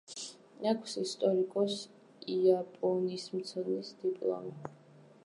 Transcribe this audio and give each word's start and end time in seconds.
აქვს 0.71 0.95
ისტორიკოს–იაპონიისმცოდნის 1.01 3.93
დიპლომი. 4.03 4.57